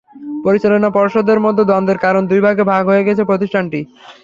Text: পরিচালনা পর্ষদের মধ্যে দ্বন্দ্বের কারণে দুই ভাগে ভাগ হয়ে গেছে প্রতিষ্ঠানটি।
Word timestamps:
পরিচালনা 0.45 0.89
পর্ষদের 0.97 1.39
মধ্যে 1.45 1.63
দ্বন্দ্বের 1.65 1.99
কারণে 2.05 2.29
দুই 2.31 2.41
ভাগে 2.45 2.63
ভাগ 2.71 2.83
হয়ে 2.91 3.05
গেছে 3.07 3.23
প্রতিষ্ঠানটি। 3.29 3.79